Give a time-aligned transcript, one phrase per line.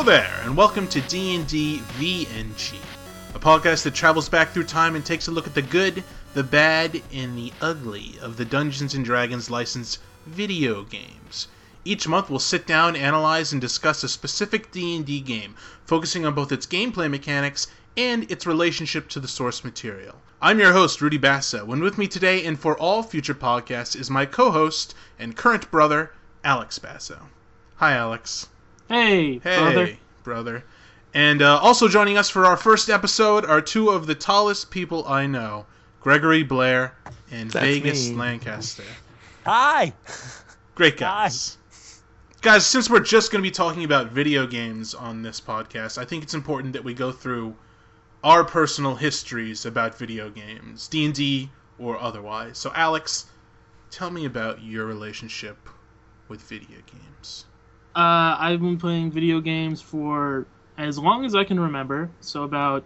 [0.00, 2.74] Hello there, and welcome to D&D VNG,
[3.34, 6.02] a podcast that travels back through time and takes a look at the good,
[6.32, 11.48] the bad, and the ugly of the Dungeons & Dragons licensed video games.
[11.84, 15.54] Each month we'll sit down, analyze, and discuss a specific D&D game,
[15.84, 20.16] focusing on both its gameplay mechanics and its relationship to the source material.
[20.40, 24.08] I'm your host, Rudy Basso, and with me today and for all future podcasts is
[24.08, 26.12] my co-host and current brother,
[26.42, 27.28] Alex Basso.
[27.76, 28.48] Hi, Alex.
[28.90, 29.96] Hey, Hey, brother.
[30.24, 30.64] brother.
[31.14, 35.06] And uh, also joining us for our first episode are two of the tallest people
[35.06, 35.66] I know,
[36.00, 36.96] Gregory Blair
[37.30, 38.16] and That's Vegas me.
[38.16, 38.82] Lancaster.
[39.46, 39.92] Hi.
[40.74, 41.56] Great guys.
[42.42, 46.04] Guys, since we're just going to be talking about video games on this podcast, I
[46.04, 47.54] think it's important that we go through
[48.24, 52.58] our personal histories about video games, D&D or otherwise.
[52.58, 53.26] So Alex,
[53.92, 55.68] tell me about your relationship
[56.26, 57.44] with video games.
[57.94, 60.46] Uh, I've been playing video games for
[60.78, 62.84] as long as I can remember, so about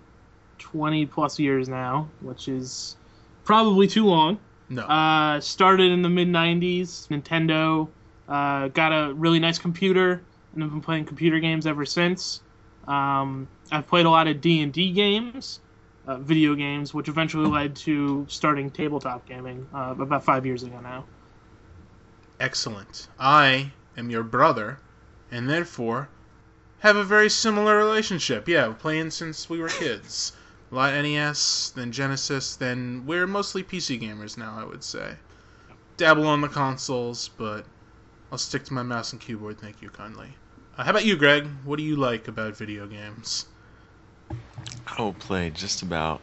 [0.58, 2.97] 20 plus years now, which is
[3.44, 4.38] probably too long.
[4.69, 4.82] No.
[4.82, 7.88] Uh, started in the mid 90s, Nintendo,
[8.28, 10.22] uh, got a really nice computer,
[10.55, 12.41] and I've been playing computer games ever since.
[12.88, 15.60] Um, I've played a lot of D&D games,
[16.06, 20.80] uh, video games, which eventually led to starting tabletop gaming uh, about five years ago
[20.80, 21.05] now.
[22.41, 23.08] Excellent.
[23.19, 24.78] I am your brother,
[25.34, 26.08] and therefore
[26.78, 28.46] have a very similar relationship.
[28.46, 30.32] Yeah, playing since we were kids.
[30.70, 35.16] A lot NES, then Genesis, then we're mostly PC gamers now, I would say.
[35.96, 37.66] Dabble on the consoles, but
[38.30, 40.28] I'll stick to my mouse and keyboard, thank you kindly.
[40.78, 41.48] Uh, how about you, Greg?
[41.64, 43.46] What do you like about video games?
[44.86, 46.20] I will play just about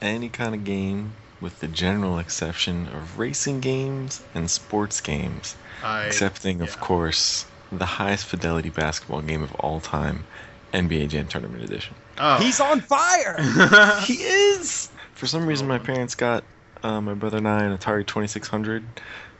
[0.00, 5.56] any kind of game with the general exception of racing games and sports games.
[5.82, 7.44] I Excepting, of course,
[7.78, 10.24] the highest fidelity basketball game of all time,
[10.72, 11.94] NBA Jam Tournament Edition.
[12.18, 12.38] oh.
[12.38, 13.36] He's on fire.
[14.04, 14.90] He is!
[15.12, 16.44] For some reason, my parents got
[16.82, 18.84] uh, my brother and I an Atari 2600,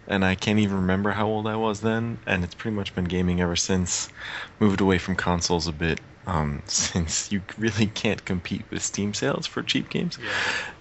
[0.06, 3.04] and I can't even remember how old I was then, and it's pretty much been
[3.04, 4.08] gaming ever since.
[4.60, 9.46] Moved away from consoles a bit, um, since you really can't compete with Steam sales
[9.46, 10.18] for cheap games.
[10.22, 10.30] yeah.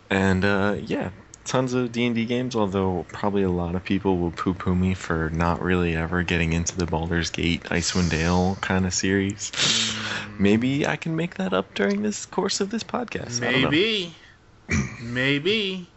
[0.10, 1.10] And uh, yeah,
[1.46, 5.62] tons of D&D games, although probably a lot of people will poo-poo me for not
[5.62, 9.52] really ever getting into the Baldur's Gate, Icewind Dale kind of series.
[9.56, 10.44] Hmm.
[10.44, 13.46] Maybe I can make that up during this course of this podcast.
[13.46, 13.70] I don't know.
[13.70, 14.16] Maybe.
[15.02, 15.88] Maybe.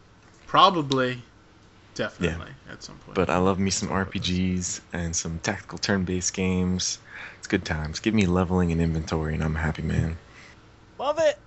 [0.47, 1.23] Probably.
[1.95, 2.51] Definitely.
[2.71, 3.15] At some point.
[3.15, 6.99] But I love me some RPGs and some tactical turn-based games.
[7.39, 8.01] It's good times.
[8.01, 10.19] Give me leveling and inventory, and I'm a happy man.
[10.99, 11.39] love it.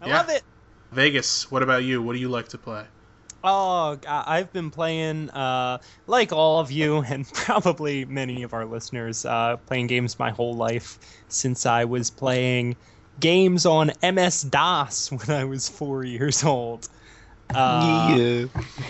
[0.00, 0.18] I Yeah.
[0.18, 0.42] love it.
[0.92, 2.00] Vegas, what about you?
[2.02, 2.84] What do you like to play?
[3.44, 8.66] Oh, I- I've been playing, uh, like all of you, and probably many of our
[8.66, 12.76] listeners, uh, playing games my whole life since I was playing
[13.20, 16.88] games on MS DOS when I was four years old.
[17.54, 18.46] Uh,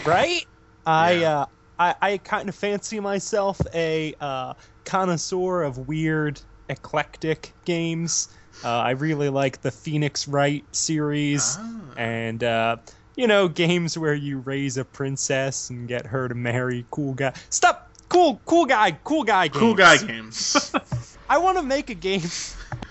[0.06, 0.44] right?
[0.86, 1.38] I Yeah.
[1.41, 1.47] uh,
[1.80, 4.54] I, I kind of fancy myself a uh,
[4.84, 8.28] connoisseur of weird, eclectic games.
[8.65, 11.80] Uh, I really like the Phoenix Wright series, Ah.
[11.97, 12.76] and uh,
[13.18, 17.34] you know, games where you raise a princess and get her to marry cool guy.
[17.50, 19.48] Stop, cool, cool guy, cool guy.
[19.48, 19.58] Games.
[19.58, 20.72] Cool guy games.
[21.28, 22.22] I want to make a game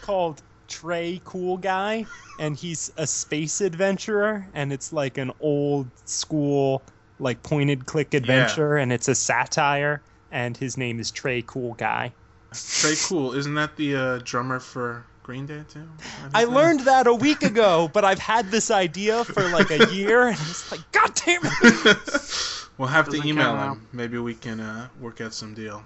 [0.01, 2.07] called Trey Cool Guy,
[2.38, 6.83] and he's a space adventurer, and it's like an old school,
[7.19, 12.13] like pointed click adventure, and it's a satire, and his name is Trey Cool Guy.
[12.53, 15.85] Trey Cool, isn't that the uh, drummer for Green Day too?
[16.33, 20.27] I learned that a week ago, but I've had this idea for like a year,
[20.27, 22.67] and it's like, God damn it!
[22.77, 23.88] we'll have to Doesn't email count him.
[23.91, 25.83] Maybe we can uh, work out some deal.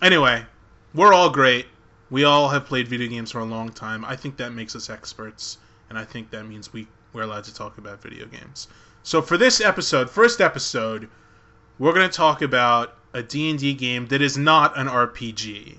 [0.00, 0.46] Anyway,
[0.94, 1.66] we're all great.
[2.08, 4.02] We all have played video games for a long time.
[4.02, 5.58] I think that makes us experts,
[5.90, 8.66] and I think that means we we're allowed to talk about video games.
[9.02, 11.10] So for this episode, first episode,
[11.78, 15.76] we're going to talk about a D&D game that is not an RPG.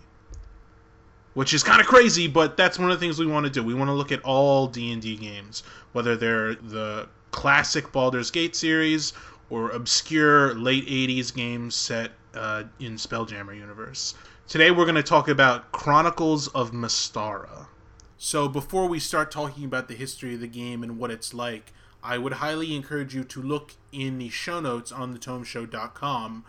[1.33, 3.63] Which is kind of crazy, but that's one of the things we want to do.
[3.63, 5.63] We want to look at all D&D games,
[5.93, 9.13] whether they're the classic Baldur's Gate series
[9.49, 14.15] or obscure late 80s games set uh, in Spelljammer universe.
[14.47, 17.67] Today we're going to talk about Chronicles of Mystara.
[18.17, 21.73] So before we start talking about the history of the game and what it's like,
[22.03, 26.45] I would highly encourage you to look in the show notes on thetomeshow.com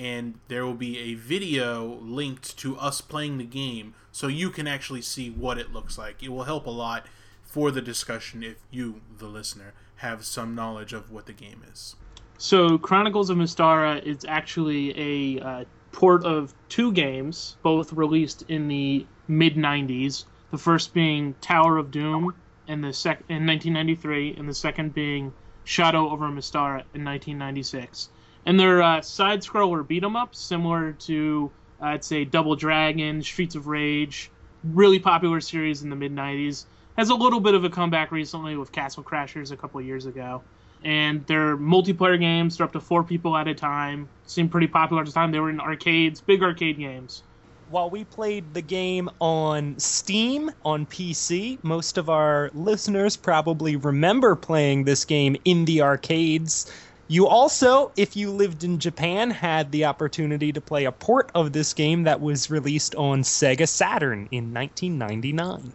[0.00, 4.66] and there will be a video linked to us playing the game so you can
[4.66, 6.22] actually see what it looks like.
[6.22, 7.06] It will help a lot
[7.42, 11.96] for the discussion if you, the listener, have some knowledge of what the game is.
[12.38, 18.68] So, Chronicles of Mystara is actually a uh, port of two games, both released in
[18.68, 20.24] the mid 90s.
[20.50, 22.34] The first being Tower of Doom
[22.66, 28.08] in the sec- in 1993, and the second being Shadow over Mystara in 1996.
[28.46, 31.50] And they're uh, side scroller beat 'em ups, similar to
[31.80, 34.30] uh, I'd say Double Dragon, Streets of Rage,
[34.64, 36.64] really popular series in the mid 90s.
[36.96, 40.42] Has a little bit of a comeback recently with Castle Crashers a couple years ago.
[40.82, 42.56] And they're multiplayer games.
[42.56, 44.08] They're up to four people at a time.
[44.26, 45.30] Seemed pretty popular at the time.
[45.30, 47.22] They were in arcades, big arcade games.
[47.70, 54.34] While we played the game on Steam on PC, most of our listeners probably remember
[54.34, 56.70] playing this game in the arcades.
[57.10, 61.52] You also, if you lived in Japan, had the opportunity to play a port of
[61.52, 65.72] this game that was released on Sega Saturn in 1999.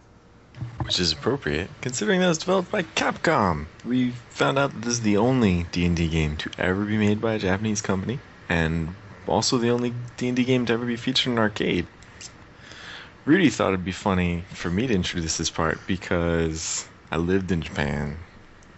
[0.86, 3.66] Which is appropriate, considering that it was developed by Capcom.
[3.84, 7.34] We found out that this is the only D&D game to ever be made by
[7.34, 8.18] a Japanese company,
[8.48, 8.96] and
[9.28, 11.86] also the only D&D game to ever be featured in an arcade.
[13.26, 17.62] Rudy thought it'd be funny for me to introduce this part because I lived in
[17.62, 18.16] Japan,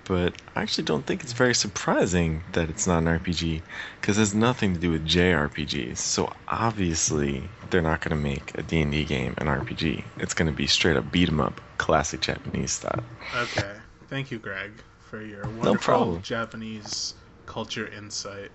[0.08, 3.62] but I actually don't think it's very surprising that it's not an RPG
[4.00, 5.98] because it has nothing to do with JRPGs.
[5.98, 10.04] So obviously they're not going to make a D&D game an RPG.
[10.18, 13.04] It's going to be straight up beat 'em up, classic Japanese style.
[13.36, 13.74] Okay.
[14.08, 14.72] Thank you, Greg,
[15.10, 16.22] for your wonderful problem.
[16.22, 17.14] Japanese
[17.46, 18.52] culture insight.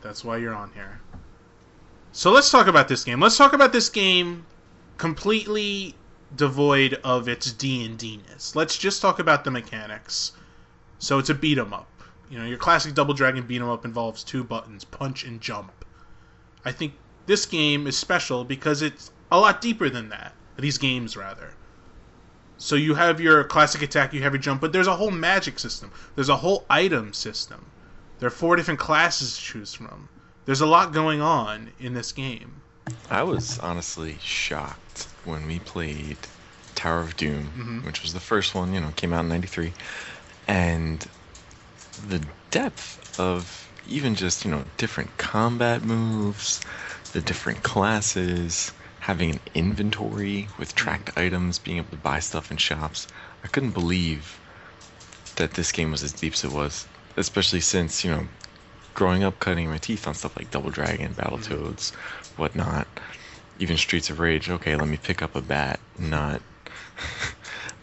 [0.00, 1.00] That's why you're on here.
[2.12, 3.20] So let's talk about this game.
[3.20, 4.46] Let's talk about this game
[4.98, 5.96] completely
[6.36, 8.54] devoid of its D&D-ness.
[8.54, 10.32] Let's just talk about the mechanics.
[11.02, 11.88] So it's a beat 'em up.
[12.30, 15.72] You know, your classic Double Dragon beat 'em up involves two buttons, punch and jump.
[16.64, 16.94] I think
[17.26, 20.32] this game is special because it's a lot deeper than that.
[20.56, 21.54] These games rather.
[22.56, 25.58] So you have your classic attack, you have your jump, but there's a whole magic
[25.58, 25.90] system.
[26.14, 27.66] There's a whole item system.
[28.20, 30.08] There are four different classes to choose from.
[30.44, 32.60] There's a lot going on in this game.
[33.10, 36.18] I was honestly shocked when we played
[36.76, 37.84] Tower of Doom, Mhm.
[37.86, 39.72] which was the first one, you know, came out in 93.
[40.48, 41.06] And
[42.08, 46.60] the depth of even just, you know, different combat moves,
[47.12, 52.56] the different classes, having an inventory with tracked items, being able to buy stuff in
[52.56, 53.08] shops.
[53.44, 54.38] I couldn't believe
[55.36, 56.86] that this game was as deep as it was,
[57.16, 58.28] especially since, you know,
[58.94, 61.20] growing up cutting my teeth on stuff like Double Dragon, mm-hmm.
[61.20, 61.92] Battletoads,
[62.36, 62.86] whatnot,
[63.58, 64.50] even Streets of Rage.
[64.50, 66.40] Okay, let me pick up a bat, not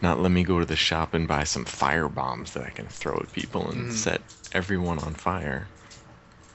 [0.02, 2.86] not let me go to the shop and buy some fire bombs that I can
[2.86, 3.92] throw at people and Mhm.
[3.92, 5.68] set everyone on fire.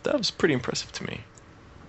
[0.03, 1.21] That was pretty impressive to me.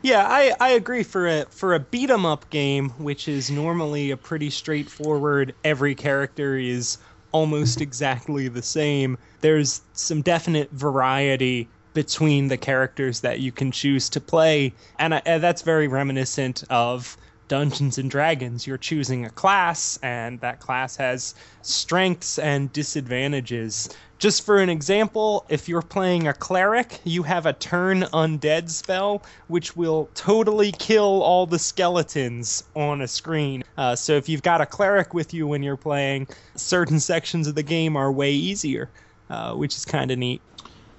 [0.03, 4.11] Yeah, I, I agree for a for a beat 'em up game, which is normally
[4.11, 6.99] a pretty straightforward every character is
[7.33, 9.19] almost exactly the same.
[9.41, 15.23] There's some definite variety between the characters that you can choose to play, and, I,
[15.25, 17.17] and that's very reminiscent of
[17.49, 18.67] Dungeons and Dragons.
[18.67, 23.89] You're choosing a class, and that class has strengths and disadvantages.
[24.19, 29.23] Just for an example, if you're playing a cleric, you have a turn undead spell,
[29.49, 33.63] which will totally kill all the skeletons on a screen.
[33.77, 37.55] Uh, so if you've got a cleric with you when you're playing, certain sections of
[37.55, 38.89] the game are way easier,
[39.29, 40.41] uh, which is kind of neat.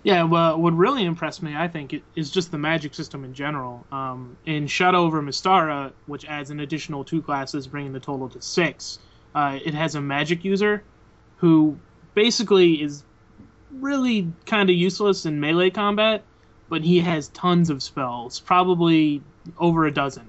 [0.08, 3.86] Yeah, well, what really impressed me, I think, is just the magic system in general.
[3.92, 8.42] Um, in Shadow over Mystara, which adds an additional two classes, bringing the total to
[8.42, 9.00] six,
[9.36, 10.82] uh, it has a magic user
[11.40, 11.78] who
[12.16, 13.04] basically is
[13.82, 16.24] really kind of useless in melee combat,
[16.70, 19.22] but he has tons of spells, probably
[19.58, 20.26] over a dozen.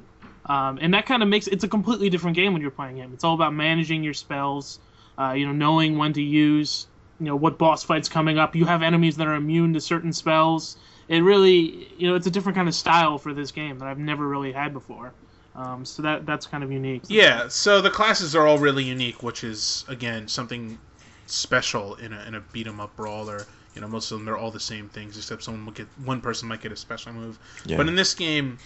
[0.46, 3.12] Um, and that kind of makes it's a completely different game when you're playing him.
[3.14, 4.80] It's all about managing your spells,
[5.16, 6.88] uh, you know, knowing when to use,
[7.20, 8.54] you know, what boss fights coming up.
[8.54, 10.76] You have enemies that are immune to certain spells.
[11.08, 13.98] It really, you know, it's a different kind of style for this game that I've
[13.98, 15.12] never really had before.
[15.54, 17.02] Um, so that that's kind of unique.
[17.08, 20.78] Yeah, so the classes are all really unique, which is again something
[21.26, 23.46] special in a in a beat 'em up brawler.
[23.74, 26.20] You know, most of them they're all the same things, except someone will get one
[26.20, 27.38] person might get a special move.
[27.66, 27.76] Yeah.
[27.76, 28.58] But in this game,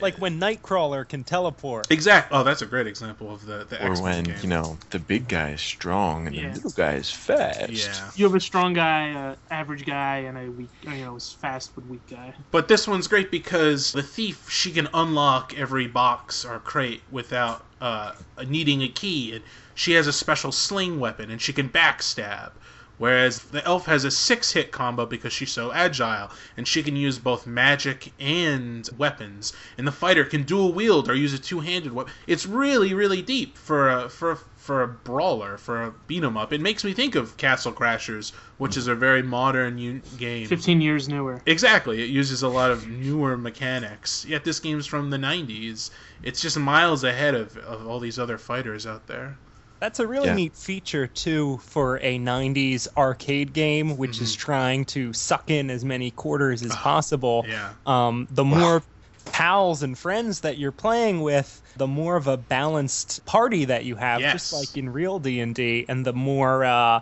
[0.00, 1.90] Like when Nightcrawler can teleport.
[1.90, 2.36] Exactly.
[2.36, 4.36] Oh, that's a great example of the the or X-Men when, game.
[4.42, 6.48] you know, the big guy is strong and Yeah.
[6.50, 7.70] the little guy is fast.
[7.70, 11.74] Yeah, You have a strong guy, a average guy, and a weak, you know, fast
[11.74, 12.34] but weak guy.
[12.50, 17.64] but this one's great because the thief she can unlock every box or crate without
[17.80, 18.12] uh,
[18.46, 22.50] needing a key, and she has a special sling weapon, and she can backstab.
[22.98, 26.96] Whereas the elf has a six hit combo because she's so agile, and she can
[26.96, 29.52] use both magic and weapons.
[29.76, 32.14] And the fighter can dual wield or use a two handed weapon.
[32.26, 36.38] It's really, really deep for a for a, for a brawler, for a beat 'em
[36.38, 36.54] up.
[36.54, 40.46] It makes me think of Castle Crashers, which is a very modern game.
[40.46, 41.42] 15 years newer.
[41.44, 42.02] Exactly.
[42.02, 44.24] It uses a lot of newer mechanics.
[44.26, 45.90] Yet this game's from the 90s.
[46.22, 49.36] It's just miles ahead of, of all these other fighters out there.
[49.80, 50.34] That's a really Yeah.
[50.34, 55.84] neat feature too for a 90s arcade game which is trying to suck in as
[55.84, 57.44] many quarters as possible.
[57.48, 57.74] Yeah.
[57.84, 58.82] Um, the more
[59.32, 63.96] pals and friends that you're playing with, the more of a balanced party that you
[63.96, 67.00] have, just like in real D&D, and the more uh,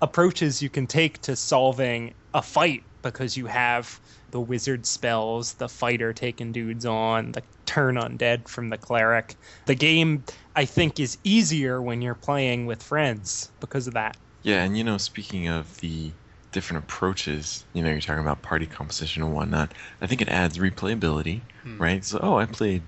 [0.00, 5.68] approaches you can take to solving a fight because you have the wizard spells, the
[5.68, 9.34] fighter taking dudes on, the turn undead from the cleric.
[9.66, 10.24] The game,
[10.56, 14.16] I think, is easier when you're playing with friends because of that.
[14.42, 16.10] Yeah, and you know, speaking of the
[16.52, 19.72] different approaches, you know, you're talking about party composition and whatnot.
[20.00, 21.78] I think it adds replayability, Hmm.
[21.80, 22.04] right?
[22.04, 22.82] So, oh, I played,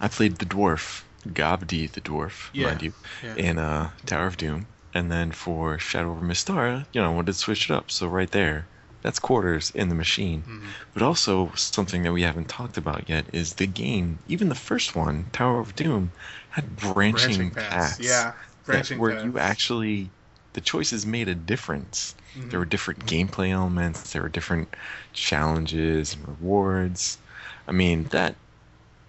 [0.00, 2.92] I played the dwarf, Gavdi the dwarf, Yeah, mind you,
[3.22, 3.34] yeah.
[3.36, 7.32] in uh, Tower of Doom, and then for Shadow over Mystara, you know, I wanted
[7.32, 7.90] to switch it up.
[7.90, 8.66] So right there,
[9.02, 10.42] that's quarters in the machine.
[10.46, 10.62] Mhm.
[10.94, 14.18] But also something that we haven't talked about yet is the game.
[14.28, 16.12] Even the first one, Tower of Doom,
[16.50, 17.70] had branching, Branching paths.
[17.96, 18.00] paths.
[18.00, 18.32] Yeah.
[18.32, 18.34] that-
[18.66, 19.24] Branching where paths.
[19.24, 20.10] you actually
[20.52, 22.14] the choices made a difference.
[22.36, 22.50] Mhm.
[22.50, 24.74] There were different gameplay elements, there were different
[25.12, 27.18] challenges and rewards.
[27.68, 28.34] I mean, that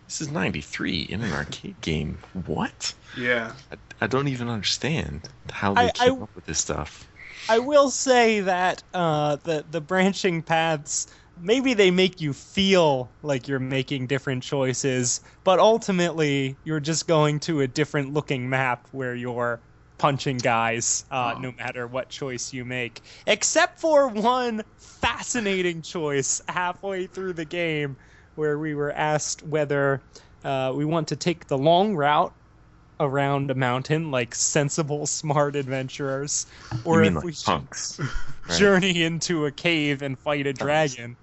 [0.08, 2.20] this is 93 in an arcade game.
[2.46, 2.94] What?
[3.18, 3.54] Yeah.
[3.72, 5.22] I, I don't even understand
[5.52, 7.06] how they I- came I- up with this stuff.
[7.52, 13.48] I will say that uh, the the branching paths maybe they make you feel like
[13.48, 19.16] you're making different choices, but ultimately you're just going to a different looking map where
[19.16, 19.62] you're
[19.98, 21.40] punching guys uh, Oh.
[21.42, 27.98] no matter what choice you make, except for one fascinating choice halfway through the game
[28.36, 30.02] where we were asked whether
[30.46, 32.34] uh, we want to take the long route
[33.02, 36.46] around a mountain like sensible smart adventurers
[36.86, 38.00] or if like we should punks?
[38.48, 38.60] right?
[38.60, 41.18] journey into a cave and fight a dragon.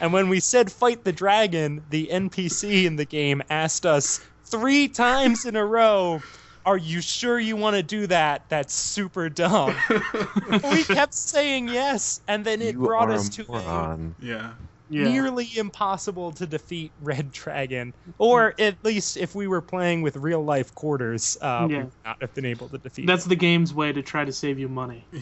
[0.00, 4.88] And when we said fight the dragon, the NPC in the game asked us three
[4.88, 6.22] times in a row,
[6.66, 8.48] Are you sure you want to do that?
[8.48, 9.74] That's super dumb.
[10.70, 13.98] we kept saying yes, and then it you brought us a to a.
[14.20, 14.52] Yeah.
[14.90, 15.04] Yeah.
[15.04, 17.94] nearly impossible to defeat Red Dragon.
[18.18, 22.20] Or at least if we were playing with real life quarters, uh, we would not
[22.20, 25.04] have been able to defeat That's the game's way to try to save you money.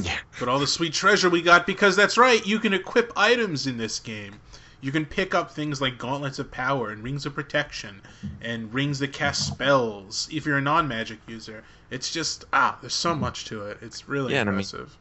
[0.00, 0.16] Yeah.
[0.38, 3.76] But all the sweet treasure we got because that's right, you can equip items in
[3.76, 4.34] this game.
[4.80, 8.00] You can pick up things like gauntlets of power and rings of protection
[8.40, 11.64] and rings that cast spells if you're a non-magic user.
[11.90, 13.78] It's just ah, there's so much to it.
[13.82, 14.96] It's really Yeah, and I mean- impressive.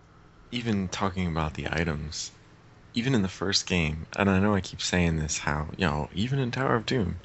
[0.52, 2.32] even talking about the items,
[2.98, 6.10] even in the first game, and I know I keep saying this, how you know,
[6.16, 7.18] even in Tower of Doom,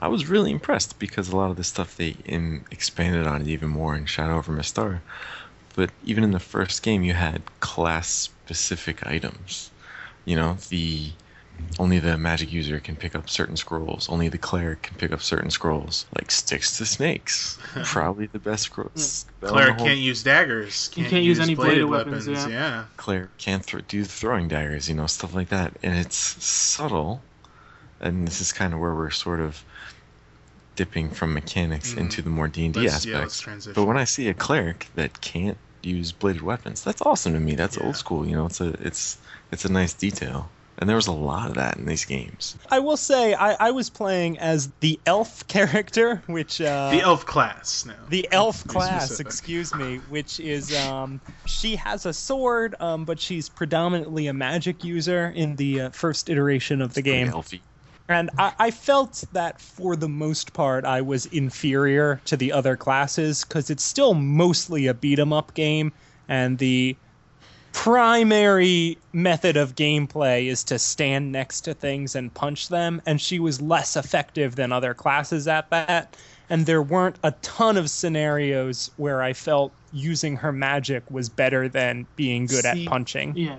[0.00, 3.48] I was really impressed because a lot of the stuff they in, expanded on it
[3.48, 5.00] even more in Shadow over Mystara.
[5.76, 9.70] But even in the first game, you had class-specific items.
[10.24, 11.12] You know, the
[11.78, 14.08] only the magic user can pick up certain scrolls.
[14.08, 17.58] Only the cleric can pick up certain scrolls, like sticks to snakes.
[17.84, 18.90] Probably the best scroll.
[18.94, 20.90] spell in the Cleric can't use daggers.
[20.94, 22.84] You can't use any bladed weapons, yeah.
[22.96, 25.72] Cleric can't thro- do throwing daggers, you know, stuff like that.
[25.82, 27.22] And it's subtle.
[28.00, 29.64] And this is kind of where we're sort of
[30.76, 31.98] dipping from mechanics Mhm.
[31.98, 33.40] into the more D&D Let's, yeah, aspects.
[33.40, 33.72] transition.
[33.74, 37.54] but when I see a cleric that can't use bladed weapons, that's awesome to me.
[37.54, 37.84] That's Yeah.
[37.84, 38.46] old school, you know.
[38.46, 39.18] It's a it's
[39.52, 40.50] it's a nice detail.
[40.78, 42.56] And there was a lot of that in these games.
[42.70, 47.24] I will say I, I was playing as the elf character, which uh, the elf
[47.26, 47.94] class now.
[48.08, 53.48] the elf class, excuse me, which is um, she has a sword, um, but she's
[53.48, 57.28] predominantly a magic user in the uh, first iteration of the Pretty game.
[57.28, 57.60] Elfy.
[58.08, 62.76] And I, I felt that for the most part, I was inferior to the other
[62.76, 65.92] classes because it's still mostly a beat 'em up game,
[66.28, 66.98] and the
[67.84, 73.02] primary method of gameplay is to stand next to things and punch them.
[73.04, 76.16] And she was less effective than other classes at that.
[76.48, 81.68] And there weren't a ton of scenarios where I felt using her magic was better
[81.68, 83.36] than being good See, at punching.
[83.36, 83.56] Yeah.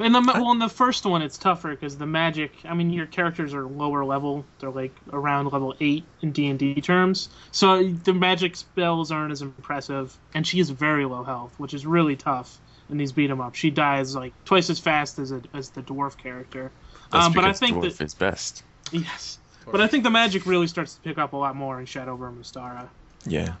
[0.00, 2.52] And the well, in the first one, it's tougher because the magic.
[2.64, 6.58] I mean, your characters are lower level; they're like around level eight in D and
[6.58, 7.28] D terms.
[7.52, 11.86] So the magic spells aren't as impressive, and she is very low health, which is
[11.86, 12.58] really tough
[12.90, 13.54] in these beat 'em up.
[13.54, 16.70] She dies like twice as fast as a, as the dwarf character.
[17.10, 18.62] That's Um, but I think dwarf that is best.
[18.92, 19.38] yes,
[19.70, 22.12] but I think the magic really starts to pick up a lot more in Shadow
[22.12, 22.88] over Mystara.
[23.26, 23.54] Yeah.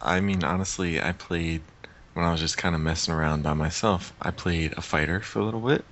[0.00, 1.62] I mean, honestly, I played
[2.14, 5.40] when I was just kind of messing around by myself, I played a fighter for
[5.40, 5.84] a little bit,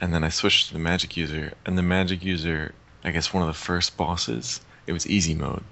[0.00, 1.52] and then I switched to the magic user.
[1.64, 2.74] And the magic user,
[3.04, 5.62] I guess one of the first bosses, it was easy mode.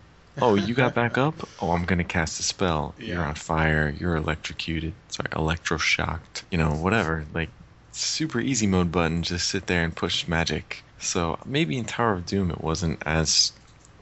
[0.40, 1.34] Oh, you got back up?
[1.60, 2.94] Oh, I'm gonna cast a spell.
[2.98, 3.94] You're on fire.
[3.98, 4.92] You're electrocuted.
[5.08, 6.42] Sorry, electroshocked.
[6.50, 7.26] You know, whatever.
[7.34, 7.50] Like
[7.92, 9.22] super easy mode button.
[9.22, 10.82] Just sit there and push magic.
[10.98, 13.52] So maybe in Tower of Doom it wasn't as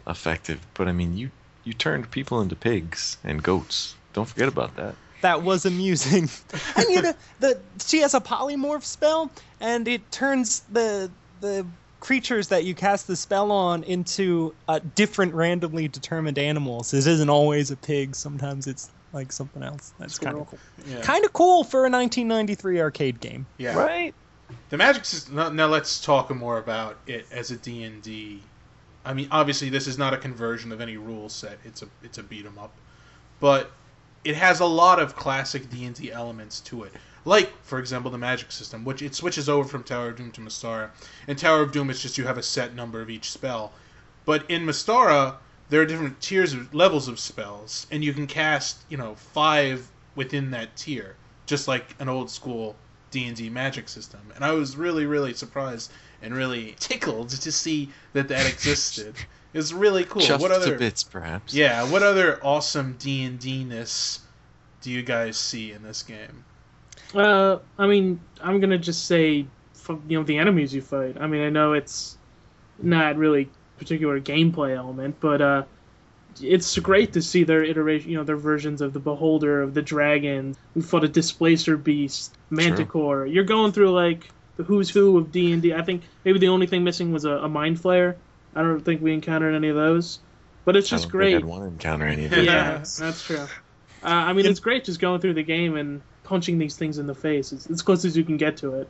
[0.07, 1.31] effective, but I mean you
[1.65, 3.95] you turned people into pigs and goats.
[4.13, 4.95] Don't forget about that.
[5.23, 6.31] That was amusing.
[6.77, 11.67] and you know, the she has a polymorph spell, and it turns the the
[12.01, 16.93] creatures that you cast the spell on into uh, different randomly determined animals.
[16.95, 18.15] It isn't always a pig.
[18.15, 19.93] Sometimes it's like something else.
[19.99, 20.59] That's kind of cool.
[20.87, 21.01] Yeah.
[21.01, 23.47] Kind of cool for a 1993 arcade game.
[23.59, 23.77] yeah.
[23.77, 24.15] Right?
[24.71, 25.35] The magic system.
[25.35, 28.43] Now, now let's talk more about it as a D and D.
[29.05, 31.59] I mean, obviously, this is not a conversion of any rule set.
[31.65, 32.73] It's a it's a beat 'em up,
[33.41, 33.73] but
[34.25, 36.93] it has a lot of classic D and D elements to it.
[37.27, 40.41] Like, for example, the magic system, which it switches over from Tower of Doom to
[40.41, 40.91] Mystara.
[41.27, 43.73] In Tower of Doom, it's just you have a set number of each spell,
[44.25, 45.35] but in Mystara,
[45.69, 49.91] there are different tiers of levels of spells, and you can cast you know five
[50.15, 51.17] within that tier,
[51.47, 52.77] just like an old school
[53.11, 54.21] D and D magic system.
[54.37, 55.91] And I was really, really surprised
[56.23, 59.17] and really tickled to see that that existed.
[59.55, 60.21] It's really cool.
[60.21, 60.77] Chuffed what other?
[60.77, 61.55] bits, perhaps.
[61.55, 61.91] Yeah.
[61.91, 64.21] What other awesome D and D ness
[64.83, 66.45] do you guys see in this game?
[67.15, 69.47] Uh, I mean, I'm gonna just say,
[69.89, 71.17] you know, the enemies you fight.
[71.21, 72.19] I mean, I know it's
[72.79, 73.49] not really
[73.79, 75.63] particular gameplay element, but uh,
[76.41, 79.83] it's great to see their iteration, you know, their versions of the Beholder, of the
[79.83, 80.57] Dragon.
[80.75, 83.27] We fought a Displacer Beast, Manticore.
[83.27, 85.75] You're going through like the who's who of D and D.
[85.75, 88.17] I think maybe the only thing missing was a, a Mind Flayer.
[88.55, 90.19] I don't think we encountered any of those,
[90.65, 91.33] but it's just great.
[91.33, 92.47] Think I'd want to encounter any of those.
[92.47, 93.47] yeah, that's true.
[94.03, 97.07] Uh, I mean, it's great just going through the game and punching these things in
[97.07, 97.53] the face.
[97.53, 98.89] It's as close as you can get to it.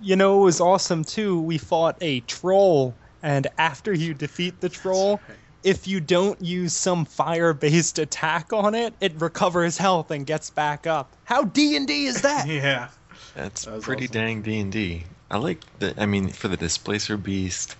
[0.00, 1.40] You know, it was awesome too.
[1.40, 5.20] We fought a troll, and after you defeat the troll,
[5.62, 10.86] if you don't use some fire-based attack on it, it recovers health and gets back
[10.86, 11.14] up.
[11.24, 12.46] How D and D is that?
[12.48, 12.88] Yeah.
[13.34, 14.12] That's That pretty awesome.
[14.12, 15.04] dang D and D.
[15.30, 15.94] I like the.
[15.96, 17.76] I mean, for the Displacer Beast,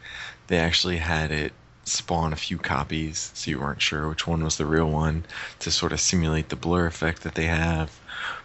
[0.46, 1.52] they actually had it
[1.84, 5.24] spawn a few copies, so you weren't sure which one was the real one,
[5.60, 7.98] to sort of simulate the blur effect that they have.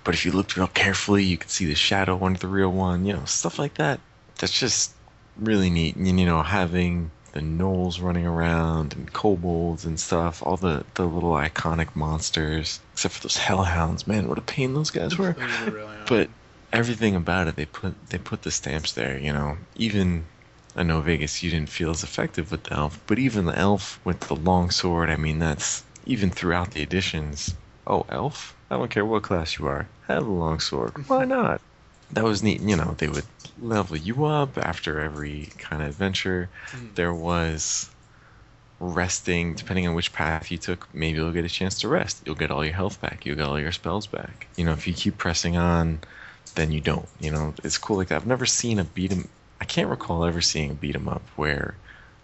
[0.03, 3.05] But if you looked real carefully, you could see the shadow under the real one.
[3.05, 3.99] You know, stuff like that.
[4.39, 4.91] That's just
[5.37, 5.95] really neat.
[5.95, 11.05] And you know, having the gnolls running around and kobolds and stuff, all the the
[11.05, 14.07] little iconic monsters, except for those hellhounds.
[14.07, 16.29] Man, what a pain those guys were really but
[16.73, 20.25] everything about it they put they put the stamps there you know even
[20.75, 23.99] i know vegas you didn't feel as effective with the elf but even the elf
[24.03, 27.53] with the long sword i mean that's even throughout the editions.
[27.87, 28.55] Oh elf?
[28.69, 29.87] I don't care what class you are.
[30.07, 30.91] Have a long sword.
[31.07, 31.61] Why not?
[32.11, 33.25] That was neat you know they would
[33.61, 36.49] level you up after every kind of adventure.
[36.71, 36.95] Mm.
[36.95, 37.89] there was
[38.79, 42.23] resting depending on which path you took maybe you'll get a chance to rest.
[42.25, 43.25] You'll get all your health back.
[43.25, 44.47] You'll get all your spells back.
[44.55, 45.99] You know if you keep pressing on
[46.55, 47.53] then you don't you know.
[47.63, 48.15] It's cool like that.
[48.15, 49.27] I've never seen a beat 'em
[49.61, 51.75] i can't recall ever seeing a beat 'em up where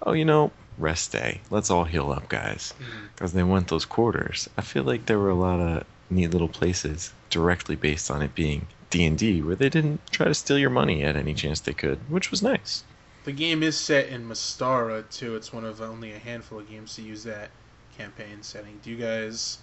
[0.04, 3.06] oh you know rest day let's all heal up guys mm-hmm.
[3.14, 6.50] because they want those quarters i feel like there were a lot of neat little
[6.50, 11.04] places directly based on it being d&d where they didn't try to steal your money
[11.04, 12.84] at any chance they could which was nice
[13.26, 15.36] The game is set in Mystara too.
[15.36, 17.50] It's one of only a handful of games to use that
[17.98, 18.80] campaign setting.
[18.84, 19.58] Do you guys?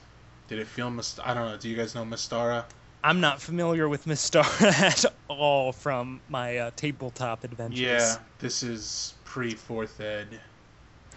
[0.49, 1.57] Did it feel Myst- I don't know.
[1.57, 2.65] Do you guys know Mystara?
[3.05, 7.81] I'm not familiar with Mystara at all from my uh, tabletop adventures.
[7.81, 10.41] Yeah, this is pre fourth ed,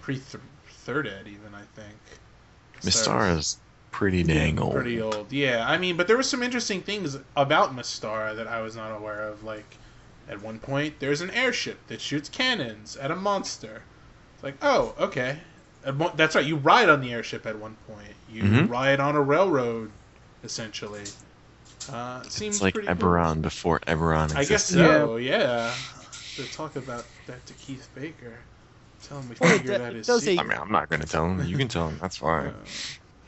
[0.01, 0.19] pre
[0.85, 1.95] third ed even I think.
[2.81, 3.57] mystara's
[3.91, 5.65] pretty dang old Pretty old, yeah.
[5.67, 9.27] I mean, but there were some interesting things about Mystara that I was not aware
[9.27, 9.43] of.
[9.43, 9.77] Like,
[10.27, 13.83] at one point, there's an airship that shoots cannons at a monster.
[14.33, 15.37] It's like, oh, okay.
[16.15, 16.45] That's right.
[16.45, 18.13] You ride on the airship at one point.
[18.29, 18.69] You Mhm.
[18.69, 19.91] ride on a railroad,
[20.43, 21.03] essentially.
[21.91, 22.95] Uh, it seems it's like pretty cool.
[22.95, 24.37] eberron before eberron existed.
[24.37, 24.85] I guess existed.
[25.05, 25.15] so.
[25.17, 25.73] Yeah.
[26.35, 28.33] To talk about that to Keith Baker,
[29.03, 30.07] tell him we Well, it figured do- out it his.
[30.07, 30.47] does a- I secret.
[30.49, 31.45] mean, I'm not going to tell him.
[31.45, 31.97] You can tell him.
[32.01, 32.47] That's fine.
[32.47, 32.53] Uh,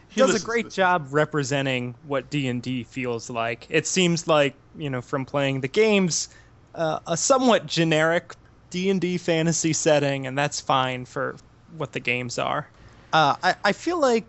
[0.10, 0.76] He does a great this.
[0.76, 3.66] job representing what D&D feels like.
[3.70, 6.30] It seems like, you know, from playing the games,
[6.76, 8.34] uh, a somewhat generic
[8.72, 11.38] D&D fantasy setting, and that's fine for
[11.78, 12.68] what the games are.
[13.14, 14.26] Uh, I, I feel like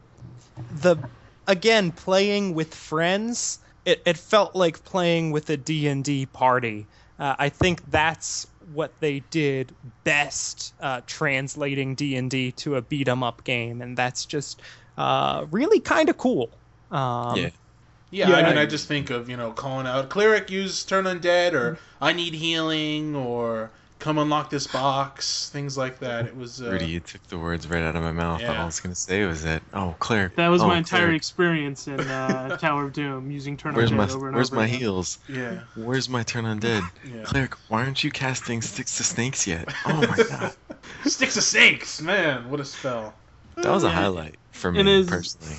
[0.83, 0.97] the,
[1.49, 3.59] again, playing with friends,
[3.89, 6.87] it, it felt like playing with a D&D party.
[7.19, 9.75] Uh, I think that's what they did
[10.05, 14.61] best, uh, translating D&D to a beat 'em up game, and that's just
[14.99, 16.51] uh, really kind of cool.
[16.91, 17.51] Um, Yeah.
[18.11, 18.37] Yeah, Yeah.
[18.37, 21.79] I mean, I just think of you know calling out cleric, use turn undead, or.
[22.01, 26.27] I need healing, or come unlock this box, things like that.
[26.27, 28.43] It was uh, Rudy, you took the words right out of my mouth.
[28.43, 30.37] All I was gonna say was that, oh, cleric.
[30.37, 31.17] That was oh, my entire cleric.
[31.17, 34.57] experience in uh, Tower of Doom using Turn Where's Undead my over and Where's over
[34.57, 34.79] my again.
[34.79, 35.19] heals?
[35.29, 36.83] yeah, Where's my turn undead?
[37.05, 37.23] yeah.
[37.23, 39.69] Cleric, why aren't you casting sticks to snakes yet?
[39.87, 40.55] Oh my god,
[41.05, 43.15] Sticks to snakes, man, what a spell.
[43.57, 45.57] that was a highlight for me is- personally.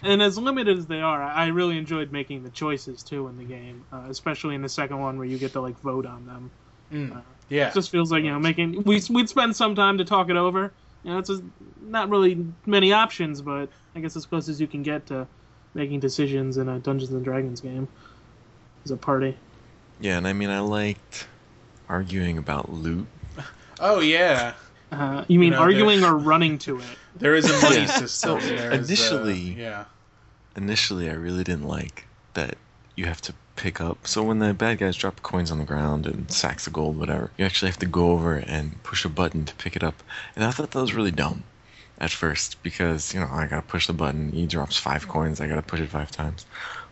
[0.00, 3.36] And as limited as they are, I I really enjoyed making the choices too in
[3.36, 6.24] the game, uh, especially in the second one where you get to like vote on
[6.24, 6.50] them.
[6.92, 7.20] Mm.
[7.48, 10.28] Yeah, It just feels like you know making we we'd spend some time to talk
[10.30, 10.72] it over.
[11.04, 11.42] You know, it's just
[11.80, 15.26] not really many options, but I guess as close as you can get to
[15.74, 17.88] making decisions in a Dungeons and Dragons game
[18.84, 19.36] as a party.
[20.00, 21.26] Yeah, and I mean, I liked
[21.88, 23.06] arguing about loot.
[23.80, 24.54] oh yeah.
[24.90, 26.84] Uh, you mean know, arguing or running to it?
[27.16, 27.86] There is a money Yeah.
[27.86, 28.40] system.
[28.40, 29.84] So, There is, uh, initially- yeah,
[30.56, 32.56] Initially, I really didn't like that
[32.96, 34.06] you have to pick up.
[34.06, 37.30] So when the bad guys drop coins on the ground and sacks of gold, whatever,
[37.36, 40.00] you actually have to go over and push a button to pick it up.
[40.36, 41.42] And I thought that was really dumb
[41.98, 44.30] at first because you know I gotta push the button.
[44.30, 45.40] He drops five coins.
[45.40, 46.46] I gotta push it five times.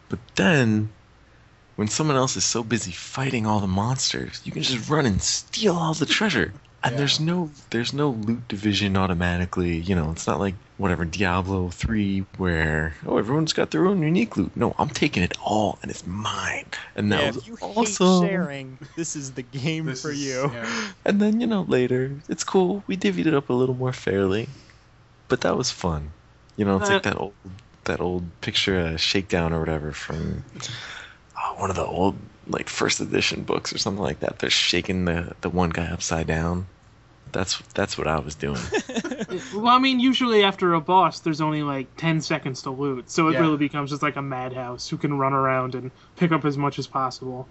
[0.09, 0.91] But then,
[1.77, 5.23] when someone else is so busy fighting all the monsters, you can just run and
[5.23, 6.53] steal all the treasure.
[6.87, 6.99] And Yeah.
[6.99, 9.77] there's no there's no loot division automatically.
[9.79, 14.37] You know, it's not like whatever Diablo three where oh everyone's got their own unique
[14.39, 14.57] loot.
[14.57, 16.71] No, I'm taking it all and it's mine.
[16.95, 17.81] And that Yeah, was if you awesome.
[17.81, 20.53] hate sharing, this is the game this for is, you.
[20.53, 20.93] Yeah.
[21.05, 22.85] And then you know later it's cool.
[22.87, 24.51] We divvied it up a little more fairly,
[25.29, 26.13] but that was fun.
[26.57, 27.37] You know, it's like Uh, that old
[27.85, 30.45] that old picture uh, shakedown or whatever from
[31.37, 34.39] uh, one of the old like first edition books or something like that.
[34.39, 36.67] They're shaking the the one guy upside down.
[37.37, 38.61] That's that's what I was doing.
[39.53, 43.29] Well, I mean, usually after a boss, there's only like 10 seconds to loot, so
[43.29, 43.41] it Yeah.
[43.41, 46.79] really becomes just like a madhouse who can run around and pick up as much
[46.79, 47.47] as possible.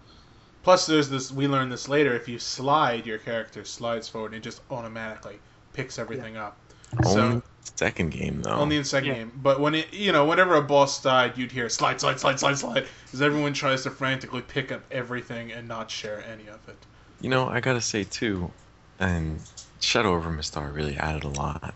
[0.63, 1.31] Plus, there's this.
[1.31, 2.15] We learned this later.
[2.15, 5.37] If you slide, your character slides forward and it just automatically
[5.73, 6.57] picks everything up.
[7.05, 7.43] Only So
[7.75, 8.51] second game though.
[8.51, 9.15] only in second Yeah.
[9.15, 9.31] game.
[9.43, 12.57] But when it, you know, whenever a boss died, you'd hear slide, slide, slide, slide,
[12.57, 16.77] slide, because everyone tries to frantically pick up everything and not share any of it.
[17.21, 18.49] You know, I gotta say too,
[18.99, 19.39] and
[19.79, 21.73] Shadow over Mystara really added a lot,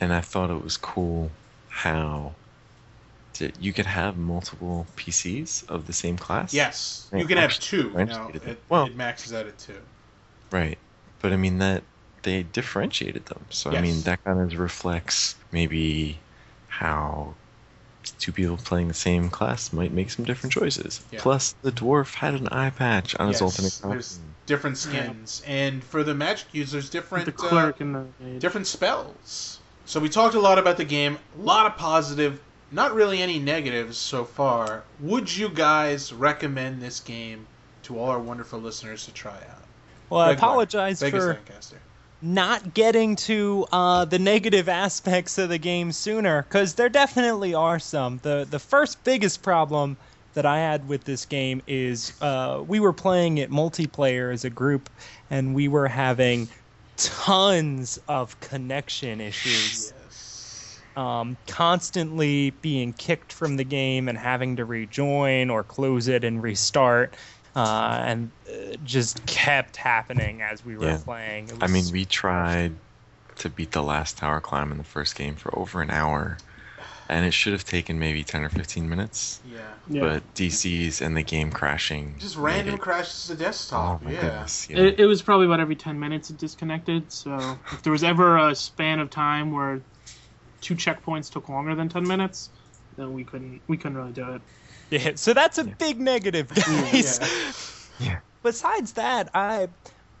[0.00, 1.30] and I thought it was cool
[1.68, 2.34] how
[3.38, 6.54] that you could have multiple PCs of the same class.
[6.54, 8.30] Yes, you can have two now.
[8.32, 8.58] It.
[8.68, 9.80] Well- it maxes out at two.
[10.50, 10.78] Right,
[11.20, 11.82] but I mean that
[12.22, 16.18] they differentiated them, so I mean that kind of reflects maybe
[16.68, 17.34] how
[18.18, 21.00] two people playing the same class might make some different choices.
[21.10, 21.20] Yeah.
[21.20, 24.34] Plus, the dwarf had an eye patch on his Yes, alternate there's costume.
[24.46, 28.38] Different skins, and for the magic users, different the uh, and the maid.
[28.40, 29.60] different spells.
[29.84, 32.40] So we talked a lot about the game, a lot of positive,
[32.72, 34.84] not really any negatives so far.
[35.00, 37.46] Would you guys recommend this game
[37.84, 39.62] to all our wonderful listeners to try out?
[40.10, 41.80] Well, I Greg Moore, apologize Vegas for Lancaster.
[42.22, 47.78] not getting to uh, the negative aspects of the game sooner, because there definitely are
[47.78, 48.18] some.
[48.22, 49.96] the The first biggest problem
[50.36, 54.50] that I had with this game is uh, we were playing it multiplayer as a
[54.50, 54.90] group,
[55.30, 56.50] and we were having
[56.96, 59.92] tons of connection issues.
[60.00, 60.84] Yes.
[60.96, 66.42] um, constantly being kicked from the game and having to rejoin or close it and
[66.42, 67.16] restart.
[67.54, 70.98] Uh, and uh, just kept happening as we were Yeah.
[71.04, 71.48] playing.
[71.48, 72.78] It I mean, we tried
[73.36, 76.42] to beat the last tower climb in the first game for over an hour,
[77.08, 79.40] and it should have taken maybe 10 or 15 minutes.
[79.50, 79.60] Yeah.
[79.88, 80.00] Yeah.
[80.00, 82.16] But DCs and the game crashing.
[82.18, 84.00] Just made random it- crashes to desktop.
[84.02, 84.20] Oh my yeah.
[84.20, 84.68] goodness.
[84.68, 84.78] Yeah.
[84.78, 88.38] It, it was probably about every 10 minutes it disconnected, so if there was ever
[88.38, 89.80] a span of time where
[90.60, 92.50] two checkpoints took longer than 10 minutes,
[92.96, 94.42] then we couldn't we couldn't really do it.
[94.90, 95.74] yeah, so that's a Yeah.
[95.78, 97.20] big negative, guys.
[98.00, 98.06] Yeah.
[98.08, 98.18] Yeah.
[98.42, 99.68] Besides that, I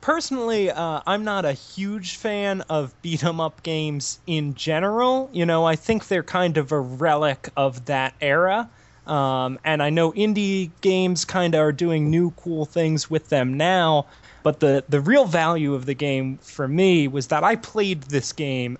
[0.06, 5.28] personally uh, I'm not a huge fan of beat 'em up games in general.
[5.32, 8.68] You know, I think they're kind of a relic of that era.
[9.08, 13.54] Um, and I know indie games kind of are doing new cool things with them
[13.54, 14.06] now.
[14.44, 18.32] But the, the real value of the game for me was that I played this
[18.32, 18.78] game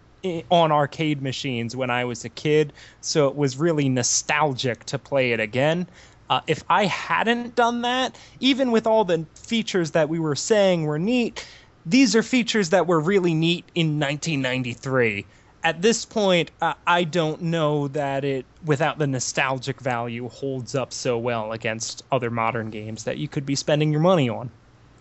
[0.48, 5.32] on arcade machines when I was a kid, so it was really nostalgic to play
[5.32, 5.88] it again.
[6.28, 10.84] Uh, if I hadn't done that, even with all the features that we were saying
[10.84, 11.46] were neat,
[11.84, 15.24] these are features that were really neat in 1993.
[15.62, 20.92] At this point, uh, I don't know that it, without the nostalgic value, holds up
[20.92, 24.50] so well against other modern games that you could be spending your money on.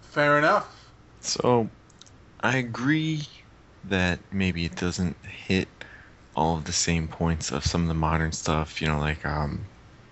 [0.01, 0.91] Fair enough.
[1.21, 1.69] So,
[2.41, 3.23] I agree
[3.85, 5.67] that maybe it doesn't hit
[6.35, 8.81] all of the same points of some of the modern stuff.
[8.81, 9.65] You know, like um,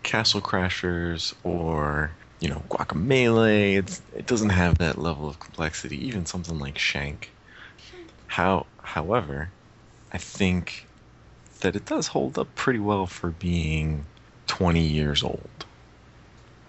[0.03, 3.77] Castle Crashers or you know Guacamelee.
[3.77, 6.05] It's, it doesn't have that level of complexity.
[6.05, 7.31] Even something like Shank.
[8.27, 9.49] How, however,
[10.11, 10.87] I think
[11.61, 14.05] that it does hold up pretty well for being
[14.47, 15.49] 20 years old.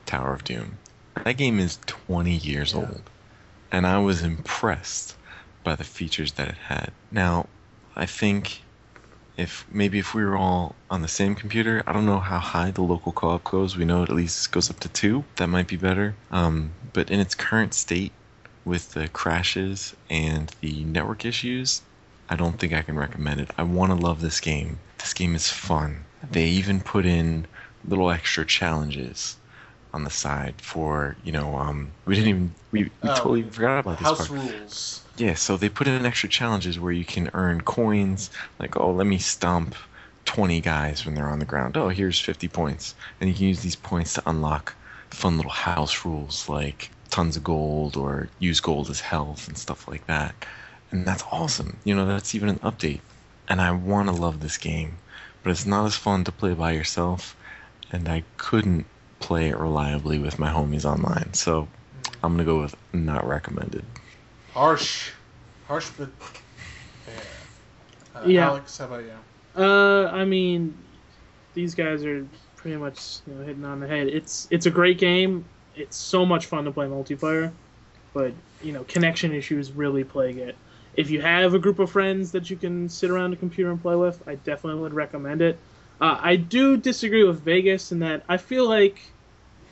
[0.07, 0.79] Tower of Doom.
[1.25, 2.81] That game is 20 years Yeah.
[2.81, 3.03] old,
[3.73, 5.16] and I was impressed
[5.62, 6.92] by the features that it had.
[7.11, 7.47] Now,
[7.97, 8.61] I think
[9.37, 12.70] if maybe if we were all on the same computer, I don't know how high
[12.70, 13.77] the local co-op goes.
[13.77, 15.25] We know it at least goes up to two.
[15.37, 16.14] That might be better.
[16.31, 18.12] Um, but in its current state,
[18.64, 21.83] with the crashes and the network issues,
[22.29, 23.51] I don't think I can recommend it.
[23.59, 24.79] I want to love this game.
[24.99, 26.05] This game is fun.
[26.31, 27.47] They even put in
[27.87, 29.37] little extra challenges
[29.94, 33.78] on the side for you know um, we didn't even we, we Oh, totally forgot
[33.80, 34.30] about this House part.
[34.30, 35.02] rules.
[35.16, 39.07] Yeah, so they put in extra challenges where you can earn coins, like, oh, let
[39.07, 39.74] me stomp
[40.24, 41.76] 20 guys when they're on the ground.
[41.76, 42.94] Oh, here's 50 points.
[43.20, 44.76] And you can use these points to unlock
[45.11, 49.87] fun little house rules like tons of gold or use gold as health and stuff
[49.88, 50.35] like that.
[50.90, 51.80] And that's awesome.
[51.85, 53.02] You know, that's even an update.
[53.48, 55.00] And I want to love this game,
[55.42, 57.37] but it's not as fun to play by yourself,
[57.92, 58.87] and I couldn't
[59.24, 61.32] play it reliably with my homies online.
[61.32, 61.66] So
[62.22, 63.84] I'm going to go with not recommended.
[64.52, 65.10] Harsh.
[65.66, 66.10] Harsh but
[67.06, 67.14] fair.
[68.14, 68.48] Uh, Yeah.
[68.48, 69.62] Alex, how about you?
[69.62, 70.76] Uh, I mean,
[71.54, 74.08] these guys are pretty much you know hitting on the head.
[74.08, 75.44] It's it's a great game.
[75.74, 77.50] It's so much fun to play multiplayer,
[78.12, 78.32] but
[78.62, 80.56] you know connection issues really plague it.
[80.96, 83.80] If you have a group of friends that you can sit around a computer and
[83.80, 85.58] play with, I definitely would recommend it.
[86.00, 89.00] Uh, I do disagree with Vegas in that I feel like,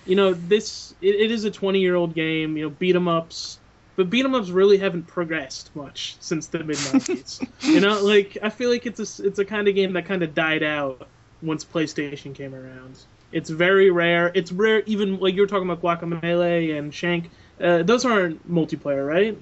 [0.04, 2.56] you know, this it, it is a 20 year old game.
[2.56, 3.58] You know, beat 'em ups,
[3.96, 7.40] but beat 'em ups really haven't progressed much since the mid 90s.
[7.62, 10.22] you know, like I feel like it's a it's a kind of game that kind
[10.22, 11.08] of died out
[11.42, 12.98] once PlayStation came around.
[13.32, 14.30] It's very rare.
[14.34, 17.30] It's rare, even like you were talking about Guacamelee and Shank.
[17.60, 19.38] Uh, those aren't multiplayer, right?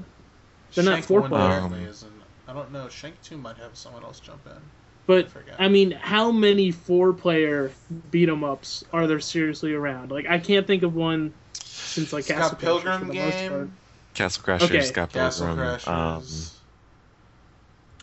[0.74, 1.88] They're not Shank four one player.
[1.88, 2.12] isn't.
[2.46, 2.88] I don't know.
[2.88, 4.79] Shank 2 might have someone else jump in.
[5.10, 5.56] I But forget.
[5.58, 7.70] I mean, how many four-player
[8.10, 10.10] beat 'em ups are there seriously around?
[10.10, 13.72] Like, I can't think of one since like Castle Scott Crashers, Pilgrim for game.
[14.14, 14.80] Castle Crashers, Okay.
[14.82, 15.88] Scott Castle Pilgrim, Crashers.
[15.88, 16.22] um,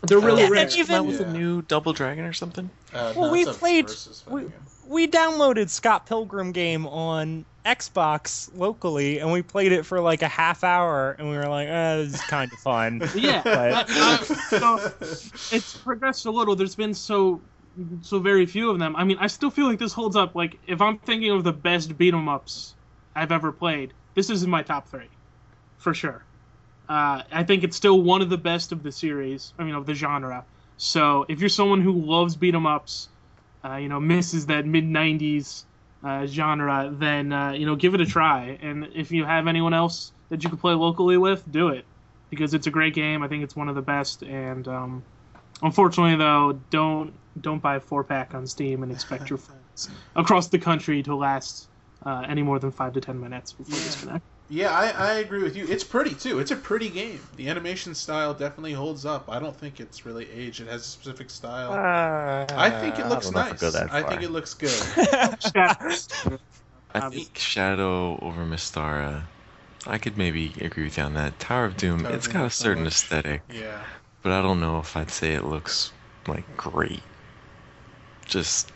[0.03, 0.61] They're really Yeah, rare.
[0.63, 2.69] and even- that was a new Double Dragon or something.
[2.93, 3.89] uh, Well, no, we played-
[4.29, 4.53] we- game.
[4.87, 10.27] we downloaded Scott Pilgrim game on Xbox locally, and we played it for like a
[10.27, 14.23] half hour, and we were like, eh, "This is kind of fun." Yeah, But- I-
[14.23, 14.77] so
[15.55, 16.55] it's progressed a little.
[16.55, 17.41] There's been so
[18.01, 18.95] so very few of them.
[18.95, 20.33] I mean, I still feel like this holds up.
[20.33, 22.73] Like, if I'm thinking of the best beat 'em ups
[23.15, 25.09] I've ever played, this is in my top three,
[25.77, 26.23] for sure.
[26.89, 29.53] Uh, I think it's still one of the best of the series.
[29.59, 30.45] I mean, of the genre.
[30.77, 33.09] So if you're someone who loves beat 'em ups,
[33.63, 35.65] uh, you know, misses that mid '90s
[36.07, 38.57] uh, genre, then uh, you know, give it a try.
[38.61, 41.87] And if you have anyone else that you can play locally with, do it
[42.31, 43.23] because it's a great game.
[43.23, 44.23] I think it's one of the best.
[44.23, 45.05] And um,
[45.61, 50.49] unfortunately, though, don't don't buy a four pack on Steam and expect your friends across
[50.49, 51.69] the country to last
[52.05, 53.83] uh, any more than five to ten minutes before Yeah.
[53.83, 54.25] disconnect.
[54.49, 55.65] Yeah, I, I agree with you.
[55.67, 56.39] It's pretty too.
[56.39, 57.19] It's a pretty game.
[57.35, 59.29] The animation style definitely holds up.
[59.29, 60.61] I don't think it's really aged.
[60.61, 61.73] It has a specific style.
[61.73, 63.61] I think it looks nice.
[63.75, 64.71] I think it looks good.
[66.95, 69.23] I Um, think Shadow over Mystara.
[69.85, 71.37] I could maybe agree with you on that.
[71.39, 73.83] Tower of Doom, Tower of it's Doom got a looks so certain much- aesthetic, Yeah.
[74.23, 75.91] but I don't know if I'd say it looks
[76.27, 77.01] like great.
[78.25, 78.71] Just,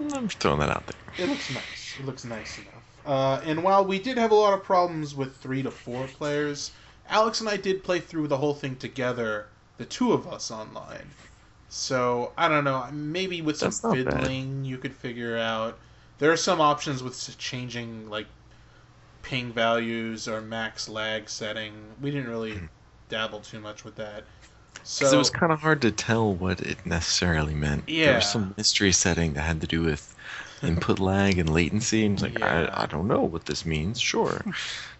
[0.00, 1.24] I'm just throwing that out there.
[1.26, 1.96] It looks nice.
[1.98, 2.77] It looks nice enough.
[3.08, 6.72] Uh, and while we did have a lot of problems with three to four players,
[7.08, 9.46] Alex and I did play through the whole thing together,
[9.78, 11.08] the two of us online.
[11.70, 12.86] So I don't know.
[12.92, 14.12] Maybe with some not bad.
[14.12, 15.78] fiddling, you could figure out.
[16.18, 18.26] There are some options with changing like
[19.22, 21.72] ping values or max lag setting.
[22.02, 22.60] We didn't really
[23.08, 24.24] dabble too much with that.
[24.84, 27.86] So it was kind of hard to tell what it necessarily meant.
[27.86, 30.14] There was some mystery setting that had to do with
[30.62, 32.42] input lag and latency, and it's like, Yeah.
[32.42, 34.00] I, I don't know what this means.
[34.00, 34.46] Sure.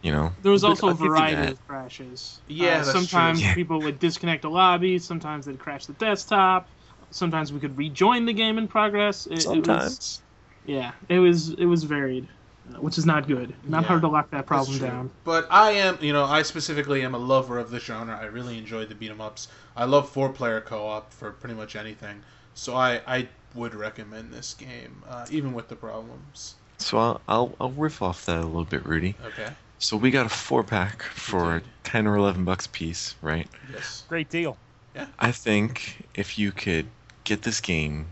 [0.03, 0.33] You know?
[0.39, 2.43] There was also I'll a variety of crashes.
[2.47, 3.55] Yeah, Uh, that's sometimes Yeah.
[3.55, 4.99] people would disconnect a lobby.
[4.99, 6.71] Sometimes they'd crash the desktop.
[7.11, 9.27] Sometimes we could rejoin the game in progress.
[9.27, 10.23] It, it was, Sometimes.
[10.65, 12.29] yeah, it was it was varied,
[12.75, 13.57] uh, which is not good.
[13.65, 15.13] Not Yeah, hard to lock that problem down.
[15.25, 18.19] But I am, you know, I specifically am a lover of the genre.
[18.19, 19.49] I really enjoy the beat 'em ups.
[19.77, 22.25] I love four player co op for pretty much anything.
[22.55, 26.55] So I, I would recommend this game, uh, even with the problems.
[26.79, 29.17] So I'll, I'll, I'll riff off that a little bit, Rudy.
[29.25, 29.49] Okay.
[29.79, 31.71] So we got a four pack for Indeed.
[31.85, 33.49] 10 or 11 bucks a piece, right?
[33.73, 34.05] Yes.
[34.09, 34.57] Great deal.
[34.95, 35.07] Yeah.
[35.19, 36.87] I think if you could
[37.25, 38.07] get this game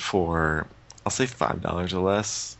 [0.00, 0.66] for,
[1.04, 2.56] I'll say $5 or less,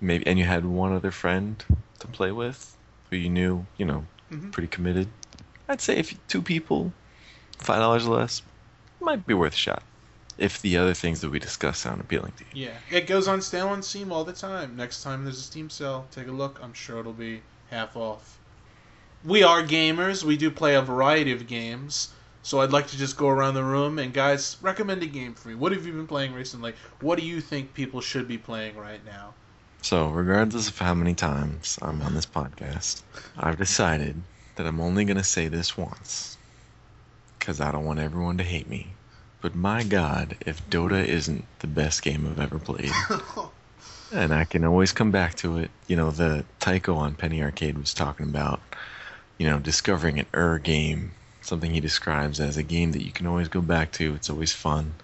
[0.00, 1.62] maybe and you had one other friend
[1.98, 2.76] to play with
[3.10, 4.52] who you knew, you know, Mhm.
[4.52, 5.08] pretty committed.
[5.68, 6.92] I'd say if two people,
[7.58, 8.42] five dollars or less,
[9.00, 9.82] might be worth a shot.
[10.38, 12.66] If the other things that we discuss sound appealing to you.
[12.66, 14.76] Yeah, it goes on sale on Steam all the time.
[14.76, 16.60] Next time there's a Steam sale, take a look.
[16.62, 18.38] I'm sure it'll be half off.
[19.24, 20.22] We are gamers.
[20.22, 22.10] We do play a variety of games.
[22.42, 25.48] So I'd like to just go around the room and guys, recommend a game for
[25.48, 25.54] me.
[25.56, 26.72] What have you been playing recently?
[27.00, 29.34] What do you think people should be playing right now?
[29.82, 33.02] So, regardless of how many times I'm on this podcast,
[33.38, 34.22] I've decided
[34.56, 36.38] that I'm only going to say this once.
[37.38, 38.88] Because I don't want everyone to hate me.
[39.40, 42.90] But my god, if Dota isn't the best game I've ever played,
[44.12, 45.70] and I can always come back to it.
[45.86, 48.60] You know, the Tycho on Penny Arcade was talking about,
[49.38, 53.26] you know, discovering an Ur game, something he describes as a game that you can
[53.26, 54.14] always go back to.
[54.14, 54.94] It's always fun.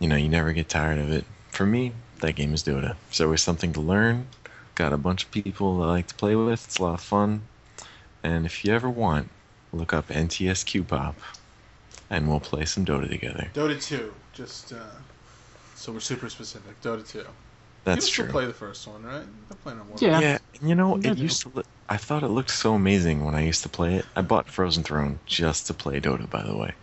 [0.00, 1.24] You know, you never get tired of it.
[1.50, 2.96] For me, that game is Dota.
[3.08, 4.26] There's always something to learn.
[4.74, 6.64] Got a bunch of people I like to play with.
[6.64, 7.42] It's a lot of fun.
[8.22, 9.30] And if you ever want,
[9.72, 11.14] look up NTS Qpop,
[12.10, 13.48] and we'll play some Dota together.
[13.54, 14.76] Dota 2, just uh,
[15.74, 16.80] so we're super specific.
[16.82, 17.24] Dota 2.
[17.84, 18.24] That's People true.
[18.24, 19.24] still play the first one, right?
[19.48, 19.98] They're playing on one.
[20.00, 20.20] Yeah.
[20.20, 21.50] Yeah, you know, it they used to.
[21.54, 24.06] Look, I thought it looked so amazing when I used to play it.
[24.16, 26.74] I bought Frozen Throne just to play Dota, by the way,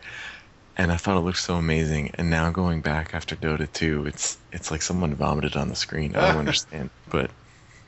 [0.77, 2.11] and I thought it looked so amazing.
[2.15, 6.15] And now going back after Dota 2, it's it's like someone vomited on the screen.
[6.15, 7.31] I don't understand, but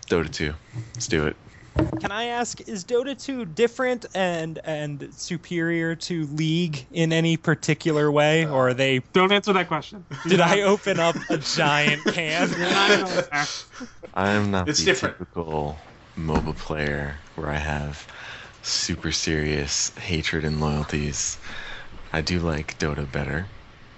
[0.09, 0.53] Dota 2,
[0.93, 1.37] let's do it.
[1.99, 8.11] Can I ask, is Dota 2 different and and superior to League in any particular
[8.11, 8.99] way, or are they?
[9.13, 10.05] Don't answer that question.
[10.27, 12.49] Did I open up a giant can?
[12.51, 13.45] You're not going there.
[14.13, 15.17] I'm not It's the different.
[15.17, 15.77] typical
[16.17, 18.07] MOBA player where I have
[18.61, 21.37] super serious hatred and loyalties.
[22.13, 23.47] I do like Dota better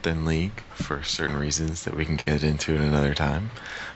[0.02, 3.52] than League for certain reasons that we can get into at another time.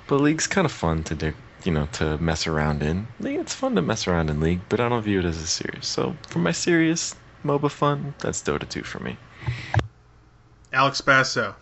[0.07, 3.07] But League's kind of fun to do, you know, to mess around in.
[3.19, 5.47] League, it's fun to mess around in League, but I don't view it as a
[5.47, 5.87] serious.
[5.87, 9.17] So for my serious MOBA fun, that's Dota 2 for me.
[10.73, 11.55] Alex Basso,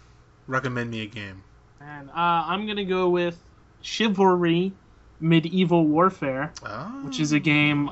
[0.47, 1.43] recommend me a game.
[1.81, 3.37] And uh, I'm gonna go with
[3.81, 4.71] Chivalry
[5.19, 7.01] Medieval Warfare, Oh.
[7.05, 7.91] which is a game.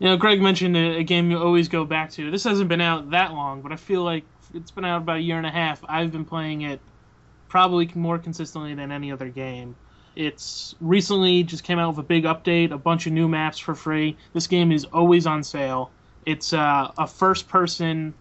[0.00, 2.30] You know, Greg mentioned a, a game you always go back to.
[2.30, 5.20] This hasn't been out that long, but I feel like it's been out about a
[5.20, 5.82] year and a half.
[5.88, 6.80] I've been playing it
[7.48, 9.74] probably more consistently than any other game.
[10.18, 13.76] It's recently just came out with a big update, a bunch of new maps for
[13.76, 14.16] free.
[14.32, 15.92] This game is always on sale.
[16.26, 18.14] It's uh, a first-person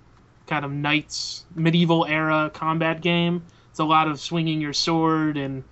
[0.46, 3.42] kind of knights medieval era combat game.
[3.72, 5.64] It's a lot of swinging your sword and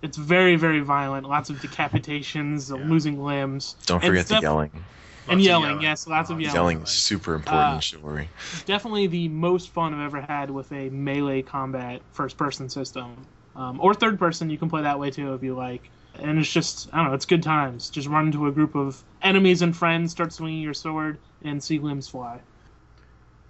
[0.00, 1.28] it's very very violent.
[1.28, 2.82] Lots of decapitations, Yeah.
[2.88, 4.70] losing limbs, Don't And forget the def- yelling.
[4.72, 4.84] and
[5.28, 5.82] Lots of yelling.
[5.82, 6.54] Yes, lots of yelling.
[6.54, 8.28] Yelling is super important Uh, in chivalry.
[8.64, 13.26] Definitely the most fun I've ever had with a melee combat first-person system,
[13.58, 14.48] um, or third-person.
[14.48, 15.90] You can play that way too if you like.
[16.20, 17.14] And it's just I don't know.
[17.14, 17.90] It's good times.
[17.90, 21.78] Just run into a group of enemies and friends, start swinging your sword, and see
[21.78, 22.40] limbs fly.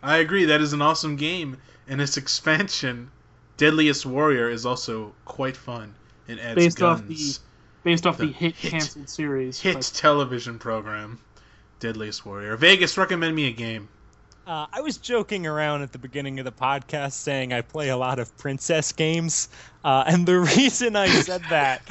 [0.03, 0.47] I agree.
[0.47, 1.57] That is an awesome game,
[1.89, 3.11] and its expansion,
[3.57, 5.95] Deadliest Warrior, is also quite fun.
[6.27, 7.01] It adds Based guns.
[7.01, 7.39] off the
[7.85, 9.61] based off the, The hit, hit- canceled series.
[9.61, 11.19] hit but- television program,
[11.81, 12.57] Deadliest Warrior.
[12.57, 13.89] Vegas, recommend me a game.
[14.49, 17.99] Uh, I was joking around at the beginning of the podcast saying I play a
[17.99, 19.51] lot of princess games,
[19.85, 21.83] uh, and the reason I said that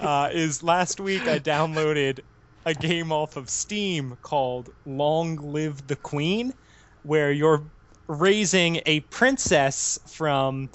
[0.00, 2.20] uh, is last week I downloaded
[2.64, 6.54] a game off of Steam called Long Live the Queen,
[7.02, 7.62] where you're
[8.06, 10.70] raising a princess from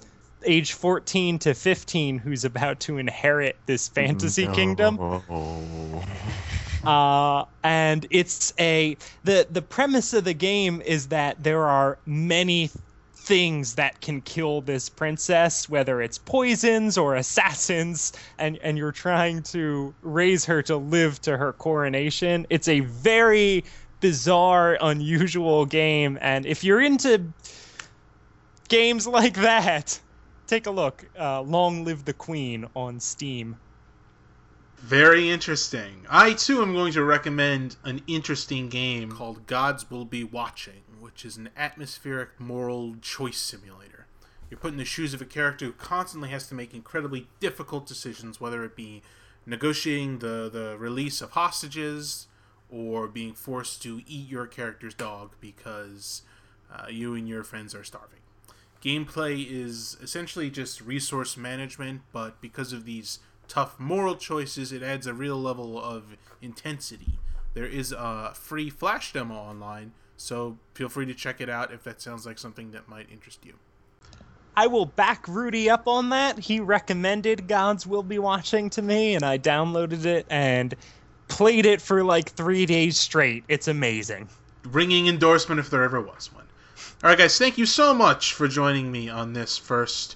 [0.45, 6.03] age 14 to 15 who's about to inherit this fantasy kingdom No.
[6.85, 12.69] uh, and it's a the the premise of the game is that there are many
[13.13, 19.43] things that can kill this princess whether it's poisons or assassins and and you're trying
[19.43, 22.47] to raise her to live to her coronation.
[22.49, 23.63] It's a very
[23.99, 27.21] bizarre unusual game and if you're into
[28.69, 29.99] games like that
[30.47, 31.05] take a look.
[31.17, 33.55] Uh, long live the queen on steam
[34.81, 36.07] Very interesting.
[36.09, 41.23] I too am going to recommend an interesting game called Gods Will Be Watching, which
[41.23, 44.07] is an atmospheric moral choice simulator.
[44.49, 47.85] You're put in the shoes of a character who constantly has to make incredibly difficult
[47.85, 49.03] decisions, whether it be
[49.45, 52.25] negotiating the, the release of hostages
[52.67, 56.23] or being forced to eat your character's dog because
[56.73, 58.19] uh, you and your friends are starving.
[58.83, 63.19] Gameplay is essentially just resource management, but because of these
[63.51, 67.19] tough moral choices, it adds a real level of intensity.
[67.53, 71.83] There is a free flash demo online, so feel free to check it out if
[71.83, 73.55] that sounds like something that might interest you.
[74.55, 76.39] I will back Rudy up on that.
[76.39, 80.73] He recommended Gods Will Be Watching to me, and I downloaded it and
[81.27, 83.43] played it for like three days straight.
[83.49, 84.29] It's amazing.
[84.63, 86.45] Ringing endorsement if there ever was one.
[87.03, 90.15] All right, guys, thank you so much for joining me on this first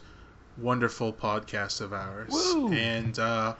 [0.57, 2.29] wonderful podcast of ours.
[2.31, 2.71] Woo.
[2.71, 3.55] And uh,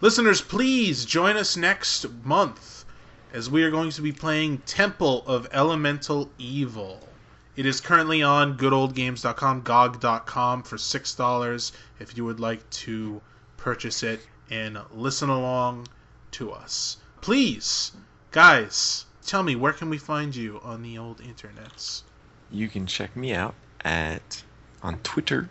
[0.00, 2.84] listeners, please join us next month
[3.32, 7.08] as we are going to be playing Temple of Elemental Evil.
[7.56, 13.20] It is currently on goodoldgames.com, gog.com for $6 if you would like to
[13.56, 14.20] purchase it
[14.50, 15.88] and listen along
[16.30, 16.98] to us.
[17.20, 17.92] Please,
[18.30, 22.02] guys, tell me where can we find you on the old internets?
[22.50, 24.42] You can check me out at
[24.82, 25.48] on Twitter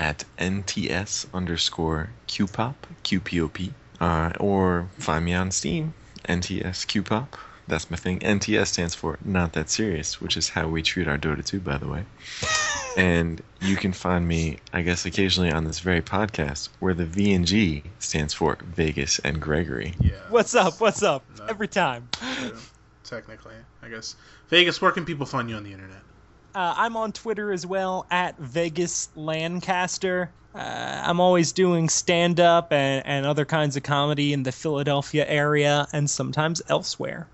[0.00, 2.74] at nts underscore qpop
[3.04, 3.70] qpop
[4.00, 5.92] uh, or find me on Steam
[6.24, 7.28] nts qpop.
[7.68, 8.18] That's my thing.
[8.18, 11.78] NTS stands for Not That Serious, which is how we treat our Dota 2, by
[11.78, 12.04] the way.
[12.96, 17.32] and you can find me, I guess, occasionally on this very podcast, where the V
[17.32, 19.94] and G stands for Vegas and Gregory.
[20.00, 20.14] Yeah.
[20.30, 20.80] What's up?
[20.80, 21.22] What's up?
[21.38, 21.46] No.
[21.46, 22.08] Every time.
[22.10, 22.56] true,
[23.04, 24.16] Technically, I guess.
[24.48, 26.02] Vegas, where can people find you on the internet?
[26.54, 30.30] Uh, I'm on Twitter as well at Vegas Lancaster.
[30.54, 35.24] Uh, I'm always doing stand up and, and other kinds of comedy in the Philadelphia
[35.26, 37.28] area and sometimes elsewhere.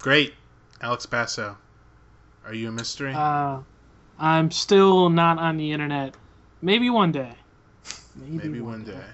[0.00, 0.34] Great.
[0.80, 1.56] Alex Basso.
[2.44, 3.12] Are you a mystery?
[3.14, 3.60] Uh,
[4.18, 6.14] I'm still not on the internet.
[6.62, 7.32] Maybe one day.
[8.16, 9.04] Maybe one day.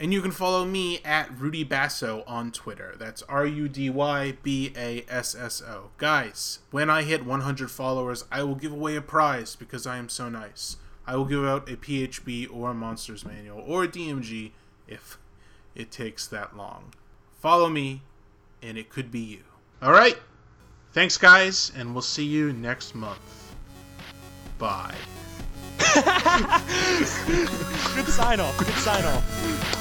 [0.00, 2.94] And you can follow me at Rudy Basso on Twitter.
[2.98, 5.90] That's R U D Y B A S S O.
[5.98, 10.08] Guys, when I hit 100 followers, I will give away a prize because I am
[10.08, 10.76] so nice.
[11.06, 14.52] I will give out a PHB or a Monsters Manual or a DMG
[14.86, 15.18] if
[15.74, 16.92] it takes that long.
[17.40, 18.02] Follow me,
[18.62, 19.42] and it could be you.
[19.80, 20.18] All right.
[20.92, 23.54] Thanks, guys, and we'll see you next month.
[24.58, 24.94] Bye.
[27.94, 28.58] Good sign off.
[28.58, 29.77] Good sign off.